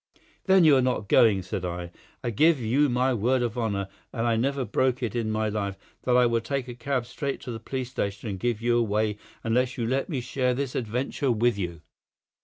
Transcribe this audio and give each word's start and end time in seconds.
"Then 0.45 0.63
you 0.63 0.75
are 0.77 0.81
not 0.81 1.07
going," 1.09 1.43
said 1.43 1.63
I. 1.63 1.91
"I 2.23 2.31
give 2.31 2.59
you 2.59 2.89
my 2.89 3.13
word 3.13 3.43
of 3.43 3.55
honour—and 3.55 4.25
I 4.25 4.35
never 4.35 4.65
broke 4.65 5.03
it 5.03 5.15
in 5.15 5.29
my 5.29 5.47
life—that 5.47 6.17
I 6.17 6.25
will 6.25 6.41
take 6.41 6.67
a 6.67 6.73
cab 6.73 7.05
straight 7.05 7.39
to 7.41 7.51
the 7.51 7.59
police 7.59 7.91
station 7.91 8.27
and 8.27 8.39
give 8.39 8.63
you 8.63 8.79
away 8.79 9.19
unless 9.43 9.77
you 9.77 9.85
let 9.85 10.09
me 10.09 10.19
share 10.19 10.55
this 10.55 10.73
adventure 10.73 11.29
with 11.31 11.55
you." 11.55 11.81